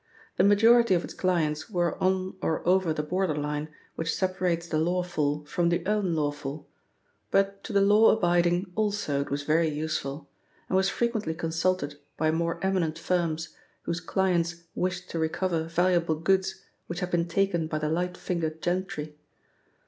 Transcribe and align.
The 0.37 0.43
majority 0.43 0.95
of 0.95 1.03
its 1.03 1.13
clients 1.13 1.69
were 1.69 1.95
on 2.03 2.35
or 2.41 2.67
over 2.67 2.91
the 2.91 3.03
border 3.03 3.35
line 3.35 3.67
which 3.93 4.15
separates 4.15 4.67
the 4.67 4.79
lawful 4.79 5.45
from 5.45 5.69
the 5.69 5.83
unlawful, 5.85 6.67
but 7.29 7.63
to 7.65 7.71
the 7.71 7.81
law 7.81 8.09
abiding 8.09 8.71
also 8.73 9.21
it 9.21 9.29
was 9.29 9.43
very 9.43 9.67
useful, 9.69 10.27
and 10.67 10.75
was 10.75 10.89
frequently 10.89 11.35
consulted 11.35 11.99
by 12.17 12.31
more 12.31 12.57
eminent 12.63 12.97
firms 12.97 13.49
whose 13.83 13.99
clients 14.01 14.63
wished 14.73 15.07
to 15.11 15.19
recover 15.19 15.65
valuable 15.65 16.15
goods 16.15 16.63
which 16.87 17.01
had 17.01 17.11
been 17.11 17.27
taken 17.27 17.67
by 17.67 17.77
the 17.77 17.87
light 17.87 18.17
fingered 18.17 18.59
gentry. 18.59 19.19